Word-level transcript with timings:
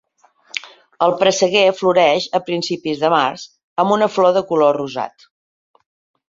El 1.07 1.11
presseguer 1.19 1.65
floreix 1.81 2.25
a 2.39 2.41
principis 2.47 3.03
de 3.03 3.13
març 3.15 3.45
amb 3.85 3.95
una 3.97 4.09
flor 4.17 4.35
de 4.39 4.45
color 4.49 4.81
rosat. 4.83 5.29